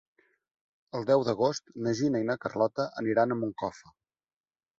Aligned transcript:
El 0.99 1.03
deu 1.09 1.25
d'agost 1.27 1.69
na 1.89 1.93
Gina 1.99 2.23
i 2.25 2.27
na 2.31 2.37
Carlota 2.47 2.87
aniran 3.03 3.37
a 3.37 3.39
Moncofa. 3.45 3.95